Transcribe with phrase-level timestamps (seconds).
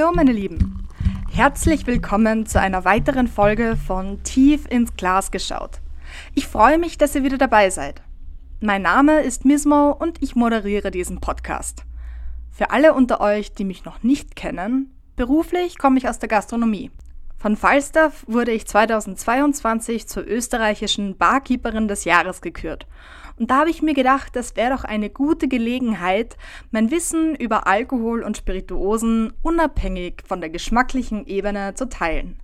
[0.00, 0.88] Hallo meine Lieben,
[1.30, 5.80] herzlich willkommen zu einer weiteren Folge von Tief ins Glas geschaut.
[6.34, 8.00] Ich freue mich, dass ihr wieder dabei seid.
[8.60, 11.84] Mein Name ist Mismo und ich moderiere diesen Podcast.
[12.50, 16.90] Für alle unter euch, die mich noch nicht kennen, beruflich komme ich aus der Gastronomie.
[17.36, 22.86] Von Falstaff wurde ich 2022 zur österreichischen Barkeeperin des Jahres gekürt.
[23.40, 26.36] Und da habe ich mir gedacht, das wäre doch eine gute Gelegenheit,
[26.72, 32.38] mein Wissen über Alkohol und Spirituosen unabhängig von der geschmacklichen Ebene zu teilen.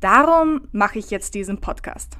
[0.00, 2.18] Darum mache ich jetzt diesen Podcast.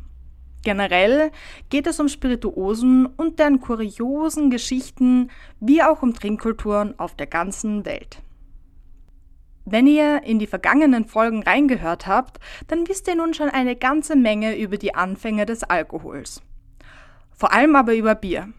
[0.63, 1.33] Generell
[1.69, 7.85] geht es um Spirituosen und deren kuriosen Geschichten, wie auch um Trinkkulturen auf der ganzen
[7.85, 8.23] Welt.
[9.65, 14.15] Wenn ihr in die vergangenen Folgen reingehört habt, dann wisst ihr nun schon eine ganze
[14.15, 16.41] Menge über die Anfänge des Alkohols.
[17.43, 18.51] Vor allem aber über Bier.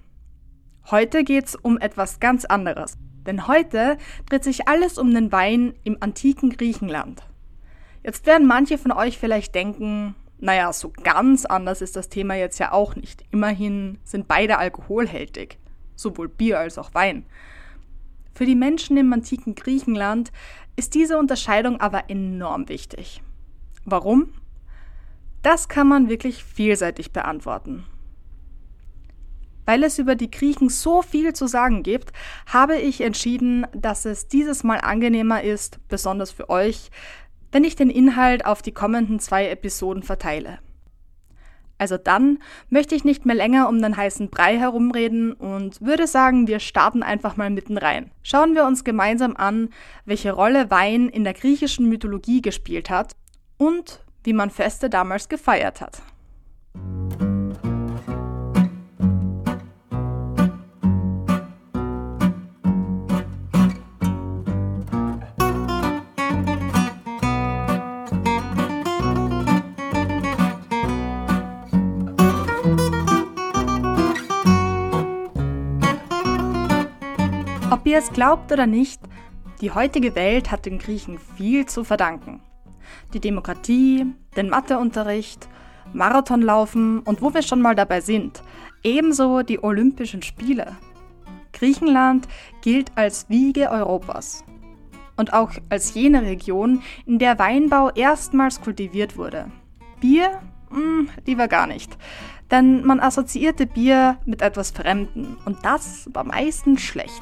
[0.92, 2.98] Heute geht's um etwas ganz anderes.
[3.26, 7.24] Denn heute dreht sich alles um den Wein im antiken Griechenland.
[8.04, 12.60] Jetzt werden manche von euch vielleicht denken, naja, so ganz anders ist das Thema jetzt
[12.60, 13.24] ja auch nicht.
[13.32, 15.60] Immerhin sind beide alkoholhältig,
[15.96, 17.26] sowohl Bier als auch Wein.
[18.36, 20.34] Für die Menschen im antiken Griechenland
[20.76, 23.24] ist diese Unterscheidung aber enorm wichtig.
[23.86, 24.34] Warum?
[25.42, 27.86] Das kann man wirklich vielseitig beantworten.
[29.66, 32.12] Weil es über die Griechen so viel zu sagen gibt,
[32.46, 36.90] habe ich entschieden, dass es dieses Mal angenehmer ist, besonders für euch,
[37.52, 40.60] wenn ich den Inhalt auf die kommenden zwei Episoden verteile.
[41.78, 46.48] Also dann möchte ich nicht mehr länger um den heißen Brei herumreden und würde sagen,
[46.48, 48.12] wir starten einfach mal mitten rein.
[48.22, 49.70] Schauen wir uns gemeinsam an,
[50.06, 53.16] welche Rolle Wein in der griechischen Mythologie gespielt hat
[53.58, 56.02] und wie man Feste damals gefeiert hat.
[77.94, 79.00] Ihr es glaubt oder nicht,
[79.62, 82.42] die heutige Welt hat den Griechen viel zu verdanken.
[83.14, 85.48] Die Demokratie, den Matheunterricht,
[85.94, 88.42] Marathonlaufen und wo wir schon mal dabei sind,
[88.84, 90.76] ebenso die Olympischen Spiele.
[91.52, 92.28] Griechenland
[92.64, 94.44] gilt als Wiege Europas
[95.16, 99.52] und auch als jene Region, in der Weinbau erstmals kultiviert wurde.
[100.02, 100.42] Bier?
[100.72, 101.96] Hm, lieber gar nicht.
[102.50, 107.22] Denn man assoziierte Bier mit etwas Fremden und das war meistens schlecht.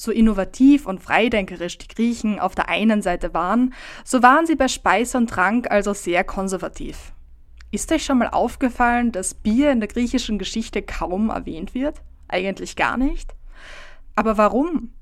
[0.00, 4.66] So innovativ und freidenkerisch die Griechen auf der einen Seite waren, so waren sie bei
[4.66, 7.12] Speise und Trank also sehr konservativ.
[7.70, 12.00] Ist euch schon mal aufgefallen, dass Bier in der griechischen Geschichte kaum erwähnt wird?
[12.28, 13.34] Eigentlich gar nicht?
[14.14, 14.94] Aber warum?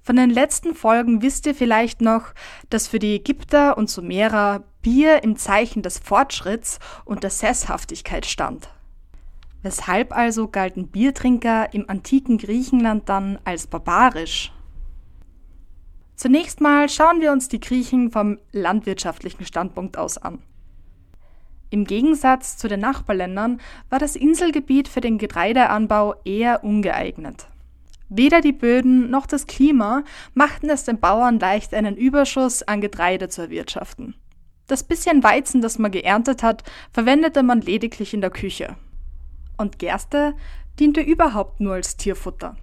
[0.00, 2.32] Von den letzten Folgen wisst ihr vielleicht noch,
[2.70, 8.70] dass für die Ägypter und Sumerer Bier im Zeichen des Fortschritts und der Sesshaftigkeit stand.
[9.62, 14.52] Weshalb also galten Biertrinker im antiken Griechenland dann als barbarisch?
[16.16, 20.38] Zunächst mal schauen wir uns die Griechen vom landwirtschaftlichen Standpunkt aus an.
[21.68, 23.60] Im Gegensatz zu den Nachbarländern
[23.90, 27.46] war das Inselgebiet für den Getreideanbau eher ungeeignet.
[28.08, 30.02] Weder die Böden noch das Klima
[30.34, 34.14] machten es den Bauern leicht, einen Überschuss an Getreide zu erwirtschaften.
[34.66, 38.76] Das bisschen Weizen, das man geerntet hat, verwendete man lediglich in der Küche
[39.60, 40.34] und Gerste
[40.80, 42.56] diente überhaupt nur als Tierfutter.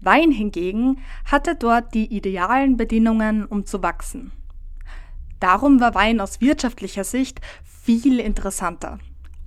[0.00, 4.32] Wein hingegen hatte dort die idealen Bedingungen, um zu wachsen.
[5.40, 8.98] Darum war Wein aus wirtschaftlicher Sicht viel interessanter.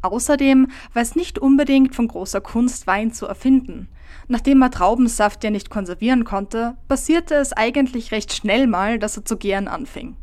[0.01, 3.87] Außerdem war es nicht unbedingt von großer Kunst, Wein zu erfinden.
[4.27, 9.25] Nachdem man Traubensaft ja nicht konservieren konnte, passierte es eigentlich recht schnell mal, dass er
[9.25, 10.17] zu gären anfing.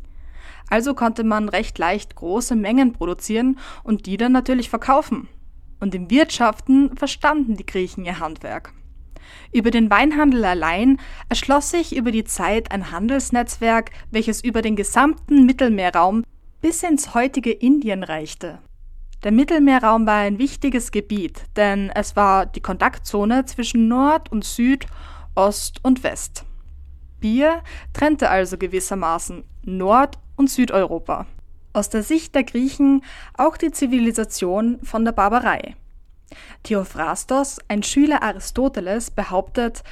[0.69, 5.27] Also konnte man recht leicht große Mengen produzieren und die dann natürlich verkaufen
[5.79, 8.73] und im Wirtschaften verstanden die Griechen ihr Handwerk.
[9.51, 15.45] Über den Weinhandel allein erschloss sich über die Zeit ein Handelsnetzwerk, welches über den gesamten
[15.45, 16.23] Mittelmeerraum
[16.61, 18.59] bis ins heutige Indien reichte.
[19.23, 24.85] Der Mittelmeerraum war ein wichtiges Gebiet, denn es war die Kontaktzone zwischen Nord und Süd,
[25.35, 26.45] Ost und West.
[27.19, 27.61] Bier
[27.93, 31.25] trennte also gewissermaßen Nord- und Südeuropa
[31.73, 33.03] aus der Sicht der Griechen
[33.37, 35.75] auch die Zivilisation von der Barbarei.
[36.63, 39.83] Theophrastos, ein Schüler Aristoteles, behauptet,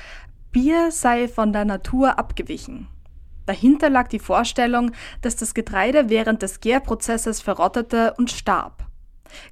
[0.51, 2.88] Bier sei von der Natur abgewichen.
[3.45, 4.91] Dahinter lag die Vorstellung,
[5.21, 8.85] dass das Getreide während des Gärprozesses verrottete und starb.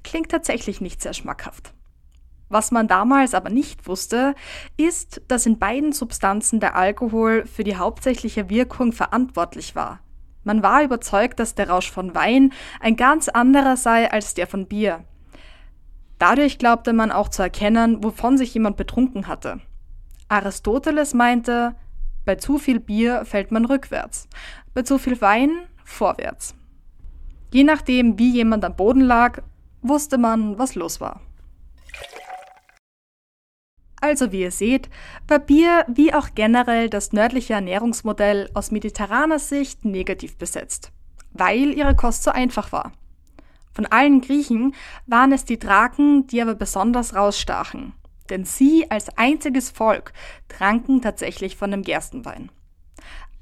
[0.04, 1.72] Klingt tatsächlich nicht sehr schmackhaft.
[2.48, 4.34] Was man damals aber nicht wusste,
[4.76, 10.00] ist, dass in beiden Substanzen der Alkohol für die hauptsächliche Wirkung verantwortlich war.
[10.46, 14.66] Man war überzeugt, dass der Rausch von Wein ein ganz anderer sei als der von
[14.66, 15.04] Bier.
[16.20, 19.58] Dadurch glaubte man auch zu erkennen, wovon sich jemand betrunken hatte.
[20.28, 21.74] Aristoteles meinte,
[22.24, 24.28] bei zu viel Bier fällt man rückwärts,
[24.72, 25.50] bei zu viel Wein
[25.84, 26.54] vorwärts.
[27.52, 29.42] Je nachdem, wie jemand am Boden lag,
[29.82, 31.20] wusste man, was los war.
[34.00, 34.90] Also wie ihr seht,
[35.26, 40.92] war Bier wie auch generell das nördliche Ernährungsmodell aus mediterraner Sicht negativ besetzt,
[41.32, 42.92] weil ihre Kost so einfach war.
[43.72, 44.74] Von allen Griechen
[45.06, 47.94] waren es die Draken, die aber besonders rausstachen,
[48.30, 50.12] denn sie als einziges Volk
[50.48, 52.50] tranken tatsächlich von dem Gerstenwein.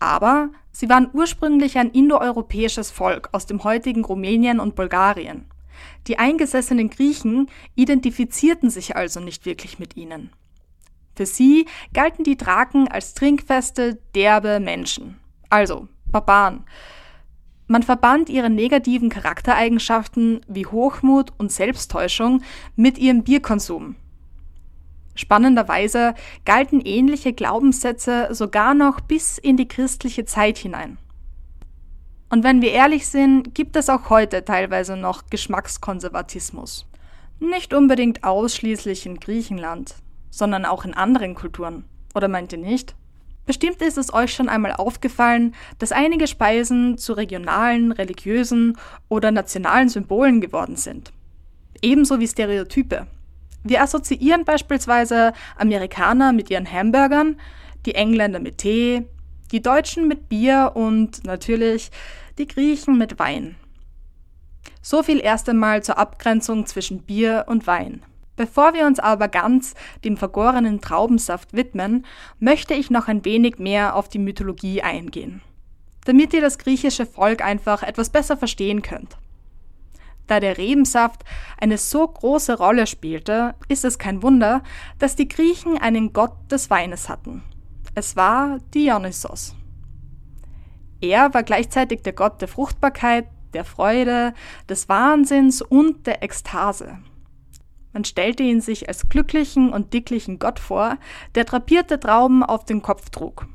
[0.00, 5.46] Aber sie waren ursprünglich ein indoeuropäisches Volk aus dem heutigen Rumänien und Bulgarien.
[6.06, 10.30] Die eingesessenen Griechen identifizierten sich also nicht wirklich mit ihnen.
[11.16, 16.64] Für sie galten die Draken als trinkfeste, derbe Menschen, also Barbaren.
[17.66, 22.42] Man verband ihre negativen Charaktereigenschaften wie Hochmut und Selbsttäuschung
[22.76, 23.96] mit ihrem Bierkonsum.
[25.14, 26.14] Spannenderweise
[26.44, 30.98] galten ähnliche Glaubenssätze sogar noch bis in die christliche Zeit hinein.
[32.28, 36.86] Und wenn wir ehrlich sind, gibt es auch heute teilweise noch Geschmackskonservatismus.
[37.38, 39.94] Nicht unbedingt ausschließlich in Griechenland,
[40.34, 41.84] sondern auch in anderen Kulturen.
[42.14, 42.94] Oder meint ihr nicht?
[43.46, 48.78] Bestimmt ist es euch schon einmal aufgefallen, dass einige Speisen zu regionalen, religiösen
[49.08, 51.12] oder nationalen Symbolen geworden sind.
[51.82, 53.06] Ebenso wie Stereotype.
[53.62, 57.36] Wir assoziieren beispielsweise Amerikaner mit ihren Hamburgern,
[57.86, 59.06] die Engländer mit Tee,
[59.52, 61.90] die Deutschen mit Bier und natürlich
[62.38, 63.56] die Griechen mit Wein.
[64.80, 68.02] So viel erst einmal zur Abgrenzung zwischen Bier und Wein.
[68.36, 72.04] Bevor wir uns aber ganz dem vergorenen Traubensaft widmen,
[72.40, 75.40] möchte ich noch ein wenig mehr auf die Mythologie eingehen,
[76.04, 79.16] damit ihr das griechische Volk einfach etwas besser verstehen könnt.
[80.26, 81.22] Da der Rebensaft
[81.60, 84.62] eine so große Rolle spielte, ist es kein Wunder,
[84.98, 87.42] dass die Griechen einen Gott des Weines hatten.
[87.94, 89.54] Es war Dionysos.
[91.00, 94.32] Er war gleichzeitig der Gott der Fruchtbarkeit, der Freude,
[94.68, 96.98] des Wahnsinns und der Ekstase.
[97.94, 100.98] Man stellte ihn sich als glücklichen und dicklichen Gott vor,
[101.36, 103.46] der drapierte Trauben auf den Kopf trug.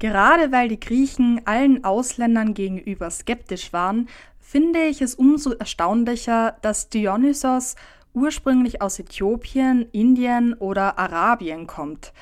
[0.00, 4.08] Gerade weil die Griechen allen Ausländern gegenüber skeptisch waren,
[4.40, 7.76] finde ich es umso erstaunlicher, dass Dionysos
[8.14, 12.12] ursprünglich aus Äthiopien, Indien oder Arabien kommt.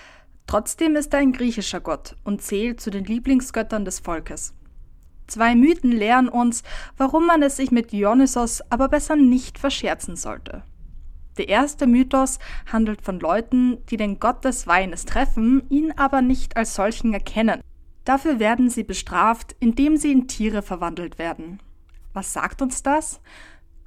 [0.47, 4.55] Trotzdem ist er ein griechischer Gott und zählt zu den Lieblingsgöttern des Volkes.
[5.27, 6.63] Zwei Mythen lehren uns,
[6.97, 10.63] warum man es sich mit Dionysos aber besser nicht verscherzen sollte.
[11.39, 12.39] Der erste Mythos
[12.71, 17.61] handelt von Leuten, die den Gott des Weines treffen, ihn aber nicht als solchen erkennen.
[18.05, 21.61] Dafür werden sie bestraft, indem sie in Tiere verwandelt werden.
[22.13, 23.21] Was sagt uns das?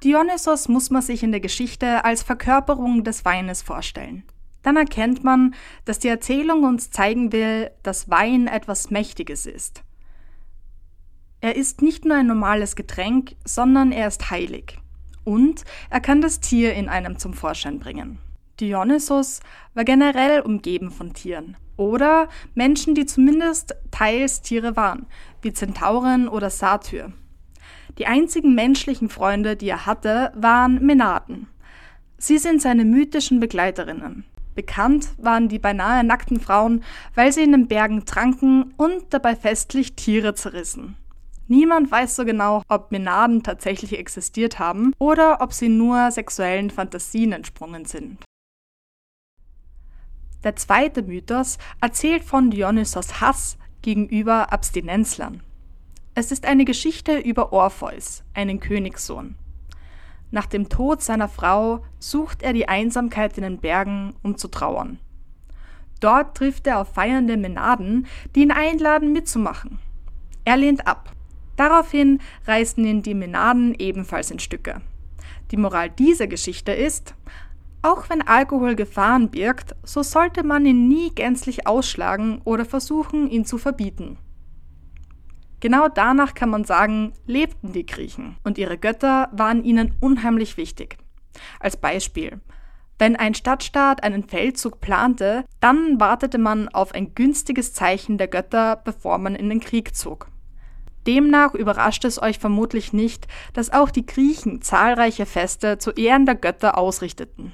[0.02, 4.24] Dionysos muss man sich in der Geschichte als Verkörperung des Weines vorstellen.
[4.62, 5.54] Dann erkennt man,
[5.84, 9.84] dass die Erzählung uns zeigen will, dass Wein etwas Mächtiges ist.
[11.40, 14.78] Er ist nicht nur ein normales Getränk, sondern er ist heilig
[15.26, 18.18] und er kann das Tier in einem zum Vorschein bringen.
[18.60, 19.40] Dionysos
[19.74, 25.06] war generell umgeben von Tieren oder Menschen, die zumindest teils Tiere waren,
[25.42, 27.12] wie Zentauren oder Satyr.
[27.98, 31.48] Die einzigen menschlichen Freunde, die er hatte, waren Menaden.
[32.18, 34.24] Sie sind seine mythischen Begleiterinnen.
[34.54, 36.82] Bekannt waren die beinahe nackten Frauen,
[37.14, 40.96] weil sie in den Bergen tranken und dabei festlich Tiere zerrissen.
[41.48, 47.32] Niemand weiß so genau, ob Menaden tatsächlich existiert haben oder ob sie nur sexuellen Fantasien
[47.32, 48.18] entsprungen sind.
[50.42, 55.42] Der zweite Mythos erzählt von Dionysos Hass gegenüber Abstinenzlern.
[56.14, 59.36] Es ist eine Geschichte über Orpheus, einen Königssohn.
[60.30, 64.98] Nach dem Tod seiner Frau sucht er die Einsamkeit in den Bergen, um zu trauern.
[66.00, 69.78] Dort trifft er auf feiernde Menaden, die ihn einladen mitzumachen.
[70.44, 71.15] Er lehnt ab.
[71.56, 74.80] Daraufhin reißen ihn die Menaden ebenfalls in Stücke.
[75.50, 77.14] Die Moral dieser Geschichte ist,
[77.82, 83.44] auch wenn Alkohol Gefahren birgt, so sollte man ihn nie gänzlich ausschlagen oder versuchen, ihn
[83.44, 84.18] zu verbieten.
[85.60, 90.98] Genau danach kann man sagen, lebten die Griechen und ihre Götter waren ihnen unheimlich wichtig.
[91.60, 92.40] Als Beispiel,
[92.98, 98.76] wenn ein Stadtstaat einen Feldzug plante, dann wartete man auf ein günstiges Zeichen der Götter,
[98.84, 100.28] bevor man in den Krieg zog.
[101.06, 106.34] Demnach überrascht es euch vermutlich nicht, dass auch die Griechen zahlreiche Feste zu Ehren der
[106.34, 107.52] Götter ausrichteten.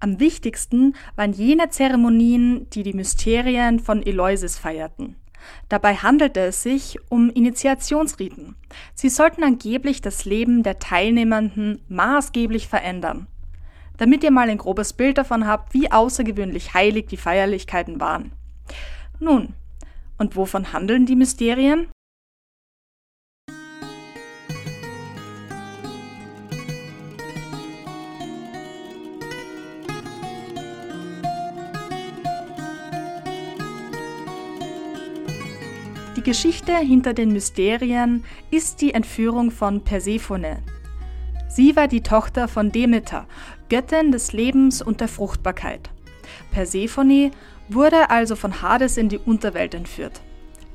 [0.00, 5.16] Am wichtigsten waren jene Zeremonien, die die Mysterien von Eleusis feierten.
[5.68, 8.56] Dabei handelte es sich um Initiationsriten.
[8.94, 13.26] Sie sollten angeblich das Leben der Teilnehmenden maßgeblich verändern.
[13.96, 18.32] Damit ihr mal ein grobes Bild davon habt, wie außergewöhnlich heilig die Feierlichkeiten waren.
[19.18, 19.54] Nun,
[20.18, 21.88] und wovon handeln die Mysterien?
[36.16, 40.58] Die Geschichte hinter den Mysterien ist die Entführung von Persephone.
[41.48, 43.26] Sie war die Tochter von Demeter,
[43.68, 45.90] Göttin des Lebens und der Fruchtbarkeit.
[46.58, 47.30] Persephone
[47.68, 50.20] wurde also von Hades in die Unterwelt entführt.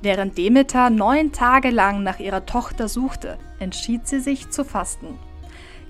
[0.01, 5.19] Während Demeter neun Tage lang nach ihrer Tochter suchte, entschied sie sich zu fasten.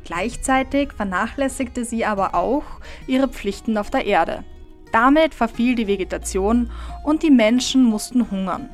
[0.03, 2.63] Gleichzeitig vernachlässigte sie aber auch
[3.05, 4.43] ihre Pflichten auf der Erde.
[4.91, 6.71] Damit verfiel die Vegetation
[7.03, 8.69] und die Menschen mussten hungern.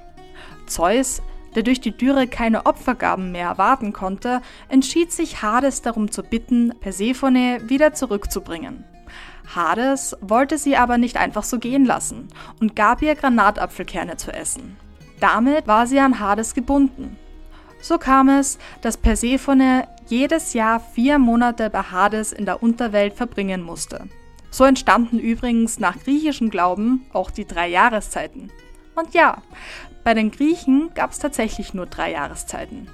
[0.68, 1.22] Zeus,
[1.54, 6.74] der durch die Dürre keine Opfergaben mehr erwarten konnte, entschied sich Hades darum zu bitten,
[6.80, 8.86] Persephone wieder zurückzubringen.
[9.56, 12.28] Hades wollte sie aber nicht einfach so gehen lassen
[12.60, 14.78] und gab ihr Granatapfelkerne zu essen.
[15.20, 17.18] Damit war sie an Hades gebunden.
[17.82, 23.62] So kam es, dass Persephone jedes Jahr vier Monate bei Hades in der Unterwelt verbringen
[23.62, 24.08] musste.
[24.52, 28.52] So entstanden übrigens nach griechischem Glauben auch die drei Jahreszeiten.
[28.96, 29.42] Und ja,
[30.04, 32.90] bei den Griechen gab es tatsächlich nur drei Jahreszeiten.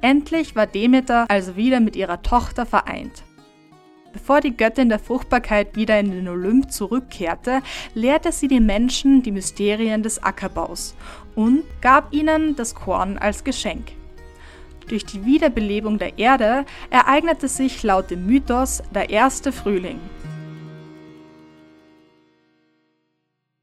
[0.00, 3.24] Endlich war Demeter also wieder mit ihrer Tochter vereint.
[4.12, 7.60] Bevor die Göttin der Fruchtbarkeit wieder in den Olymp zurückkehrte,
[7.94, 10.94] lehrte sie die Menschen die Mysterien des Ackerbaus
[11.34, 13.92] und gab ihnen das Korn als Geschenk.
[14.88, 20.00] Durch die Wiederbelebung der Erde ereignete sich laut dem Mythos der erste Frühling.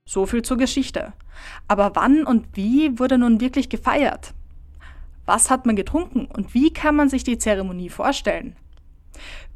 [0.07, 1.13] So viel zur Geschichte.
[1.67, 4.33] Aber wann und wie wurde nun wirklich gefeiert?
[5.25, 8.55] Was hat man getrunken und wie kann man sich die Zeremonie vorstellen?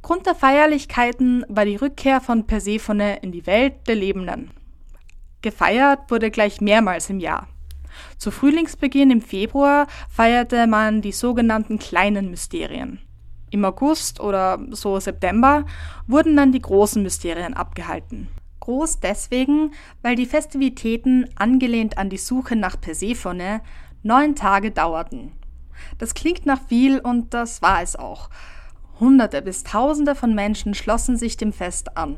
[0.02, 4.52] Grund der Feierlichkeiten war die Rückkehr von Persephone in die Welt der Lebenden.
[5.42, 7.48] Gefeiert wurde gleich mehrmals im Jahr.
[8.18, 13.00] Zu Frühlingsbeginn im Februar feierte man die sogenannten kleinen Mysterien.
[13.52, 15.66] Im August oder so September
[16.08, 18.28] wurden dann die großen Mysterien abgehalten.
[18.60, 23.62] Groß deswegen, weil die Festivitäten, angelehnt an die Suche nach Persephone,
[24.04, 25.32] neun Tage dauerten.
[25.98, 28.30] Das klingt nach viel und das war es auch.
[29.00, 32.18] Hunderte bis Tausende von Menschen schlossen sich dem Fest an.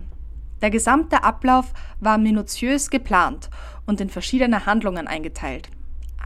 [0.62, 3.50] Der gesamte Ablauf war minutiös geplant
[3.86, 5.70] und in verschiedene Handlungen eingeteilt.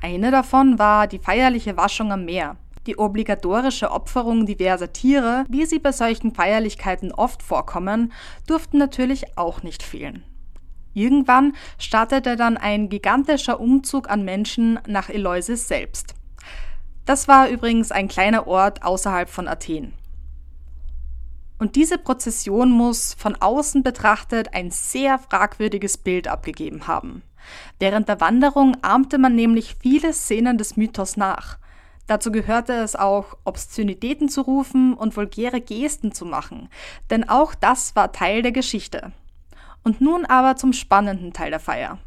[0.02, 2.58] Eine davon war die feierliche Waschung am Meer.
[2.86, 8.14] Die obligatorische Opferung diverser Tiere, wie sie bei solchen Feierlichkeiten oft vorkommen,
[8.46, 10.24] durften natürlich auch nicht fehlen.
[10.94, 16.14] Irgendwann startete dann ein gigantischer Umzug an Menschen nach Eleusis selbst.
[17.06, 19.94] Das war übrigens ein kleiner Ort außerhalb von Athen.
[21.58, 27.24] Und diese Prozession muss von außen betrachtet ein sehr fragwürdiges Bild abgegeben haben.
[27.80, 31.58] Während der Wanderung ahmte man nämlich viele Szenen des Mythos nach.
[32.08, 36.70] Dazu gehörte es auch, Obszönitäten zu rufen und vulgäre Gesten zu machen,
[37.10, 39.12] denn auch das war Teil der Geschichte.
[39.84, 42.00] Und nun aber zum spannenden Teil der Feier.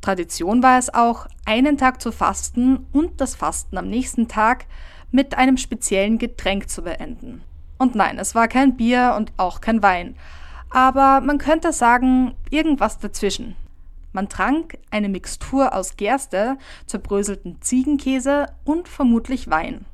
[0.00, 4.66] Tradition war es auch, einen Tag zu fasten und das Fasten am nächsten Tag
[5.10, 7.42] mit einem speziellen Getränk zu beenden.
[7.78, 10.16] Und nein, es war kein Bier und auch kein Wein.
[10.70, 13.56] Aber man könnte sagen, irgendwas dazwischen.
[14.12, 19.84] Man trank eine Mixtur aus Gerste, zerbröselten Ziegenkäse und vermutlich Wein.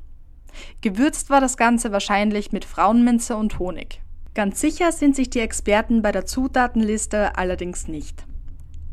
[0.81, 4.01] Gewürzt war das Ganze wahrscheinlich mit Frauenminze und Honig.
[4.33, 8.25] Ganz sicher sind sich die Experten bei der Zutatenliste allerdings nicht.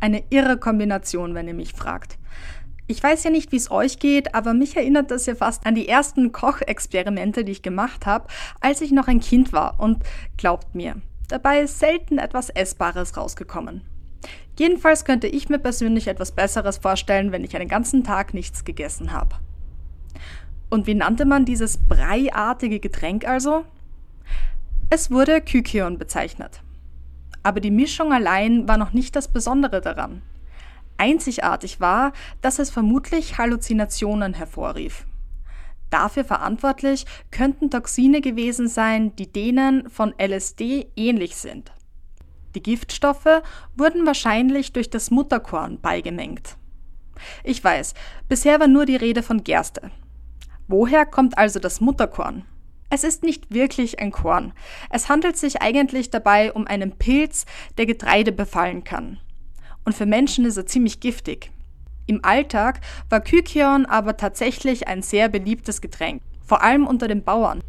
[0.01, 2.19] Eine irre Kombination, wenn ihr mich fragt.
[2.89, 5.75] Ich weiß ja nicht, wie es euch geht, aber mich erinnert das ja fast an
[5.75, 8.27] die ersten Kochexperimente, die ich gemacht habe,
[8.61, 9.79] als ich noch ein Kind war.
[9.79, 10.03] Und
[10.37, 10.97] glaubt mir,
[11.29, 13.83] dabei ist selten etwas Essbares rausgekommen.
[14.59, 19.13] Jedenfalls könnte ich mir persönlich etwas Besseres vorstellen, wenn ich einen ganzen Tag nichts gegessen
[19.13, 19.37] habe.
[20.69, 23.65] Und wie nannte man dieses breiartige Getränk also?
[24.91, 26.61] Es wurde Kykion bezeichnet.
[27.43, 30.23] Aber die Mischung allein war noch nicht das Besondere daran.
[30.99, 35.07] Einzigartig war, dass es vermutlich Halluzinationen hervorrief.
[35.91, 41.73] Dafür verantwortlich könnten Toxine gewesen sein, die denen von LSD ähnlich sind.
[42.55, 43.43] Die Giftstoffe
[43.77, 46.57] wurden wahrscheinlich durch das Mutterkorn beigemengt.
[47.45, 47.95] Ich weiß,
[48.29, 49.91] bisher war nur die Rede von Gerste.
[50.67, 52.45] Woher kommt also das Mutterkorn?
[52.89, 54.53] Es ist nicht wirklich ein Korn.
[54.91, 57.47] Es handelt sich eigentlich dabei um einen Pilz,
[57.79, 59.19] der Getreide befallen kann.
[59.85, 61.51] Und für Menschen ist er ziemlich giftig.
[62.07, 67.61] Im Alltag war Kykion aber tatsächlich ein sehr beliebtes Getränk, vor allem unter den Bauern.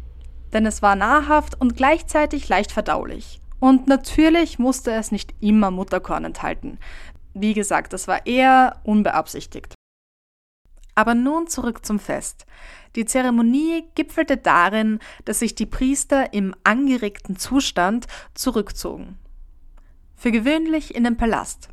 [0.52, 3.40] Denn es war nahrhaft und gleichzeitig leicht verdaulich.
[3.60, 6.78] Und natürlich musste es nicht immer Mutterkorn enthalten.
[7.32, 9.74] Wie gesagt, das war eher unbeabsichtigt.
[10.94, 12.46] Aber nun zurück zum Fest.
[12.94, 19.18] Die Zeremonie gipfelte darin, dass sich die Priester im angeregten Zustand zurückzogen.
[20.14, 21.68] Für gewöhnlich in den Palast.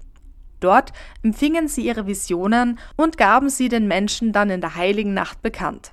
[0.61, 5.41] Dort empfingen sie ihre Visionen und gaben sie den Menschen dann in der heiligen Nacht
[5.41, 5.91] bekannt.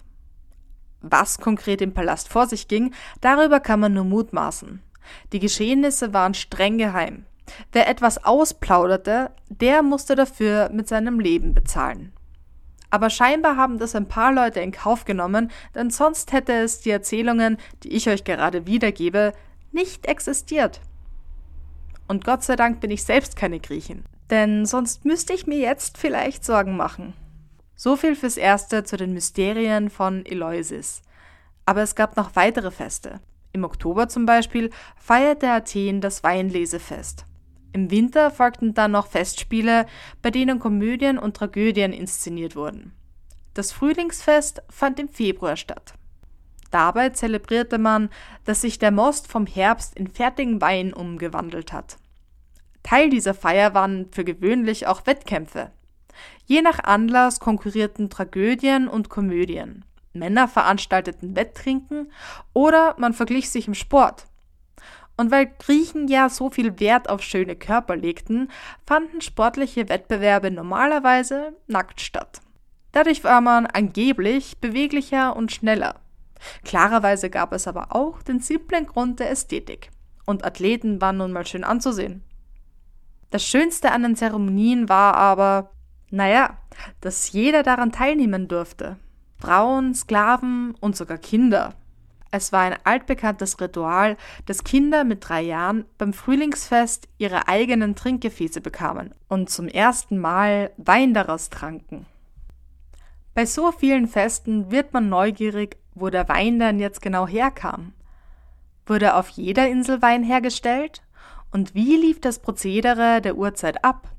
[1.01, 4.81] Was konkret im Palast vor sich ging, darüber kann man nur mutmaßen.
[5.33, 7.25] Die Geschehnisse waren streng geheim.
[7.73, 12.13] Wer etwas ausplauderte, der musste dafür mit seinem Leben bezahlen.
[12.91, 16.91] Aber scheinbar haben das ein paar Leute in Kauf genommen, denn sonst hätte es die
[16.91, 19.33] Erzählungen, die ich euch gerade wiedergebe,
[19.73, 20.81] nicht existiert.
[22.07, 25.99] Und Gott sei Dank bin ich selbst keine Griechin, denn sonst müsste ich mir jetzt
[25.99, 27.15] vielleicht Sorgen machen.
[27.75, 31.03] So viel fürs Erste zu den Mysterien von Eleusis.
[31.65, 33.21] Aber es gab noch weitere Feste.
[33.53, 37.25] Im Oktober zum Beispiel feierte Athen das Weinlesefest.
[37.73, 39.87] Im Winter folgten dann noch Festspiele,
[40.23, 42.93] bei denen Komödien und Tragödien inszeniert wurden.
[43.55, 45.95] Das Frühlingsfest fand im Februar statt.
[46.71, 48.11] Dabei zelebrierte man,
[48.45, 51.97] dass sich der Most vom Herbst in fertigen Wein umgewandelt hat.
[52.89, 55.73] Teil dieser Feier waren für gewöhnlich auch Wettkämpfe.
[56.47, 59.85] Je nach Anlass konkurrierten Tragödien und Komödien.
[60.15, 62.11] Männer veranstalteten Wetttrinken
[62.55, 64.25] oder man verglich sich im Sport.
[65.19, 68.51] Und weil Griechen ja so viel Wert auf schöne Körper legten,
[68.87, 72.41] fanden sportliche Wettbewerbe normalerweise nackt statt.
[72.93, 75.97] Dadurch war man angeblich beweglicher und schneller.
[76.65, 79.91] Klarerweise gab es aber auch den simplen Grund der Ästhetik.
[80.25, 82.25] Und Athleten waren nun mal schön anzusehen.
[83.31, 85.71] Das Schönste an den Zeremonien war aber,
[86.11, 86.57] naja,
[87.01, 88.97] dass jeder daran teilnehmen durfte.
[89.39, 91.75] Frauen, Sklaven und sogar Kinder.
[92.31, 98.61] Es war ein altbekanntes Ritual, dass Kinder mit drei Jahren beim Frühlingsfest ihre eigenen Trinkgefäße
[98.61, 102.07] bekamen und zum ersten Mal Wein daraus tranken.
[103.35, 107.93] Bei so vielen Festen wird man neugierig, wo der Wein dann jetzt genau herkam.
[108.85, 111.03] Wurde auf jeder Insel Wein hergestellt?
[111.51, 114.11] Und wie lief das Prozedere der Urzeit ab?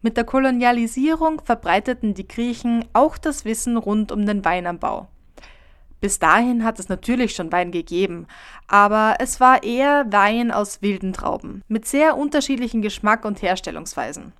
[0.00, 5.08] Mit der Kolonialisierung verbreiteten die Griechen auch das Wissen rund um den Weinanbau.
[6.00, 8.28] Bis dahin hat es natürlich schon Wein gegeben,
[8.68, 14.32] aber es war eher Wein aus wilden Trauben, mit sehr unterschiedlichen Geschmack und Herstellungsweisen.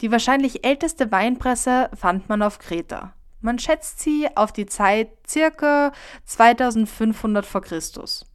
[0.00, 3.14] Die wahrscheinlich älteste Weinpresse fand man auf Kreta.
[3.40, 5.92] Man schätzt sie auf die Zeit circa
[6.26, 8.26] 2500 vor Christus.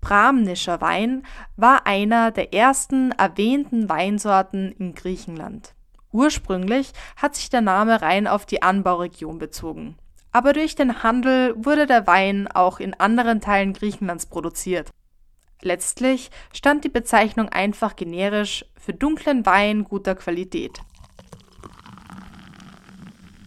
[0.00, 1.24] Bramnischer Wein
[1.56, 5.74] war einer der ersten erwähnten Weinsorten in Griechenland.
[6.12, 9.96] Ursprünglich hat sich der Name rein auf die Anbauregion bezogen
[10.32, 14.90] aber durch den Handel wurde der Wein auch in anderen Teilen Griechenlands produziert.
[15.62, 20.78] Letztlich stand die Bezeichnung einfach generisch für dunklen Wein guter Qualität.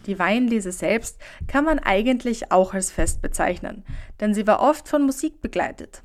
[0.06, 3.84] Die Weinlese selbst kann man eigentlich auch als Fest bezeichnen,
[4.20, 6.02] denn sie war oft von Musik begleitet.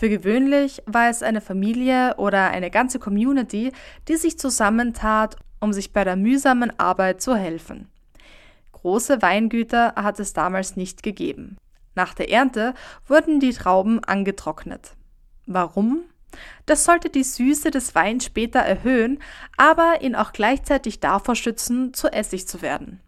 [0.00, 3.70] Für gewöhnlich war es eine Familie oder eine ganze Community,
[4.08, 7.86] die sich zusammentat, um sich bei der mühsamen Arbeit zu helfen.
[8.72, 11.58] Große Weingüter hat es damals nicht gegeben.
[11.94, 12.72] Nach der Ernte
[13.06, 14.96] wurden die Trauben angetrocknet.
[15.44, 16.04] Warum?
[16.64, 19.18] Das sollte die Süße des Weins später erhöhen,
[19.58, 23.00] aber ihn auch gleichzeitig davor schützen, zu Essig zu werden.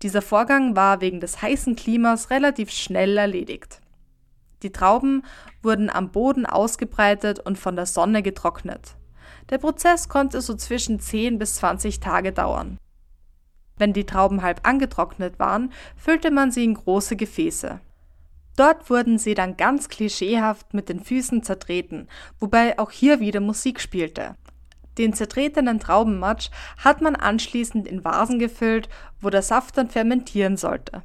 [0.00, 3.82] Dieser Vorgang war wegen des heißen Klimas relativ schnell erledigt.
[4.64, 5.22] Die Trauben
[5.62, 8.96] wurden am Boden ausgebreitet und von der Sonne getrocknet.
[9.50, 12.78] Der Prozess konnte so zwischen 10 bis 20 Tage dauern.
[13.76, 17.78] Wenn die Trauben halb angetrocknet waren, füllte man sie in große Gefäße.
[18.56, 22.08] Dort wurden sie dann ganz klischeehaft mit den Füßen zertreten,
[22.40, 24.34] wobei auch hier wieder Musik spielte.
[24.96, 28.88] Den zertretenen Traubenmatsch hat man anschließend in Vasen gefüllt,
[29.20, 31.02] wo der Saft dann fermentieren sollte.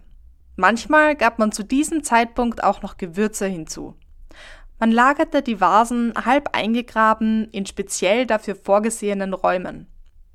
[0.60, 3.96] Manchmal gab man zu diesem Zeitpunkt auch noch Gewürze hinzu.
[4.78, 9.88] Man lagerte die Vasen halb eingegraben in speziell dafür vorgesehenen Räumen.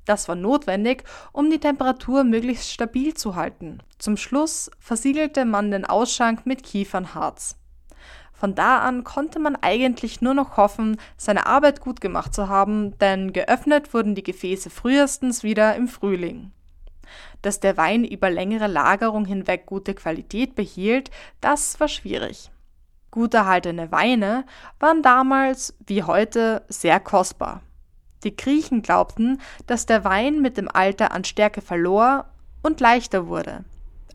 [0.05, 3.83] Das war notwendig, um die Temperatur möglichst stabil zu halten.
[3.99, 7.59] Zum Schluss versiegelte man den Ausschank mit Kiefernharz.
[8.33, 12.97] Von da an konnte man eigentlich nur noch hoffen, seine Arbeit gut gemacht zu haben,
[12.97, 16.51] denn geöffnet wurden die Gefäße frühestens wieder im Frühling.
[17.41, 22.51] Dass der Wein über längere Lagerung hinweg gute Qualität behielt, das war schwierig.
[23.11, 24.45] Gut erhaltene Weine
[24.79, 27.61] waren damals wie heute sehr kostbar.
[28.23, 32.25] Die Griechen glaubten, dass der Wein mit dem Alter an Stärke verlor
[32.63, 33.63] und leichter wurde.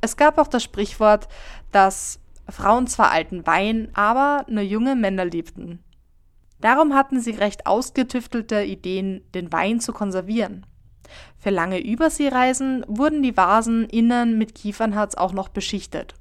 [0.01, 1.29] Es gab auch das Sprichwort,
[1.73, 5.83] dass Frauen zwar alten Wein, aber nur junge Männer liebten.
[6.61, 10.67] Darum hatten sie recht ausgetüftelte Ideen, den Wein zu konservieren.
[11.39, 16.15] Für lange Überseereisen wurden die Vasen innen mit Kiefernharz auch noch beschichtet.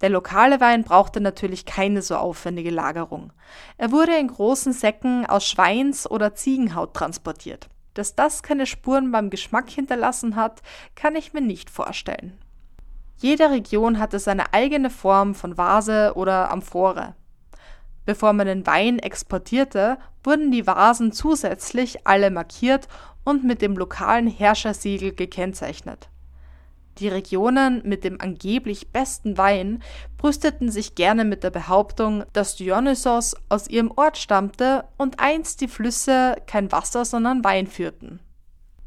[0.00, 3.32] Der lokale Wein brauchte natürlich keine so aufwendige Lagerung.
[3.76, 7.68] Er wurde in großen Säcken aus Schweins- oder Ziegenhaut transportiert.
[7.94, 10.62] Dass das keine Spuren beim Geschmack hinterlassen hat,
[10.94, 12.38] kann ich mir nicht vorstellen.
[13.18, 17.14] Jede Region hatte seine eigene Form von Vase oder Amphore.
[18.06, 22.88] Bevor man den Wein exportierte, wurden die Vasen zusätzlich alle markiert
[23.30, 26.08] und mit dem lokalen Herrschersiegel gekennzeichnet.
[26.98, 29.82] Die Regionen mit dem angeblich besten Wein
[30.18, 35.68] brüsteten sich gerne mit der Behauptung, dass Dionysos aus ihrem Ort stammte und einst die
[35.68, 38.20] Flüsse kein Wasser, sondern Wein führten.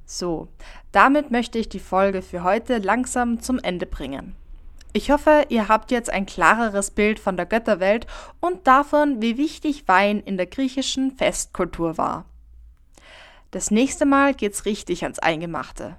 [0.06, 0.50] So,
[0.92, 4.36] damit möchte ich die Folge für heute langsam zum Ende bringen.
[4.92, 8.06] Ich hoffe, ihr habt jetzt ein klareres Bild von der Götterwelt
[8.42, 12.26] und davon, wie wichtig Wein in der griechischen Festkultur war.
[13.54, 15.96] Das nächste Mal geht's richtig ans Eingemachte.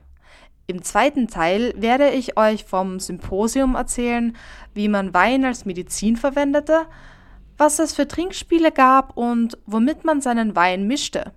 [0.66, 4.36] Im zweiten Teil werde ich euch vom Symposium erzählen,
[4.72, 6.86] wie man Wein als Medizin verwendete,
[7.56, 11.32] was es für Trinkspiele gab und womit man seinen Wein mischte.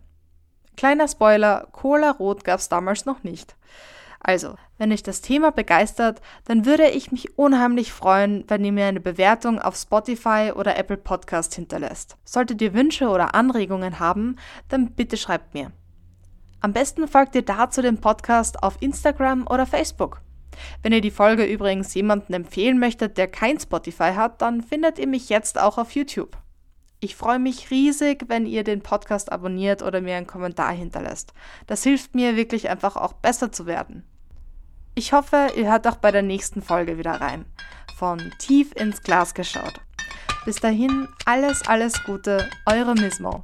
[0.75, 3.55] Kleiner Spoiler, Cola Rot gab's damals noch nicht.
[4.19, 8.87] Also, wenn euch das Thema begeistert, dann würde ich mich unheimlich freuen, wenn ihr mir
[8.87, 12.17] eine Bewertung auf Spotify oder Apple Podcast hinterlässt.
[12.25, 15.71] Solltet ihr Wünsche oder Anregungen haben, dann bitte schreibt mir.
[16.59, 20.21] Am besten folgt ihr dazu dem Podcast auf Instagram oder Facebook.
[20.81, 25.07] Wenn ihr die Folge übrigens jemandem empfehlen möchtet, der kein Spotify hat, dann findet ihr
[25.07, 26.35] mich jetzt auch auf YouTube.
[26.99, 31.31] Ich freue mich riesig, wenn ihr den Podcast abonniert oder mir einen Kommentar hinterlässt.
[31.67, 34.03] Das hilft mir wirklich einfach auch besser zu werden.
[34.95, 37.45] Ich hoffe, ihr hört auch bei der nächsten Folge wieder rein.
[37.97, 39.79] Von tief ins Glas geschaut.
[40.43, 43.43] Bis dahin alles, alles Gute, eure Mismo.